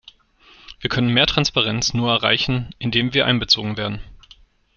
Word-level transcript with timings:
Wir 0.79 0.89
können 0.89 1.13
mehr 1.13 1.27
Transparenz 1.27 1.93
nur 1.93 2.09
erreichen, 2.11 2.73
indem 2.79 3.13
wir 3.13 3.27
einbezogen 3.27 3.77
werden. 3.77 4.01